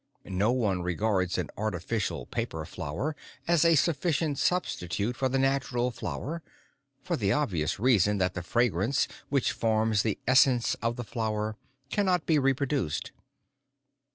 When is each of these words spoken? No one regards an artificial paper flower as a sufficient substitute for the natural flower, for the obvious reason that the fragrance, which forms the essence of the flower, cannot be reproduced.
No 0.25 0.51
one 0.51 0.81
regards 0.81 1.37
an 1.37 1.51
artificial 1.55 2.25
paper 2.25 2.65
flower 2.65 3.15
as 3.47 3.63
a 3.63 3.75
sufficient 3.75 4.39
substitute 4.39 5.15
for 5.15 5.29
the 5.29 5.37
natural 5.37 5.91
flower, 5.91 6.41
for 7.03 7.15
the 7.15 7.31
obvious 7.31 7.77
reason 7.79 8.17
that 8.17 8.33
the 8.33 8.41
fragrance, 8.41 9.07
which 9.29 9.51
forms 9.51 10.01
the 10.01 10.17
essence 10.25 10.73
of 10.81 10.95
the 10.95 11.03
flower, 11.03 11.55
cannot 11.91 12.25
be 12.25 12.39
reproduced. 12.39 13.11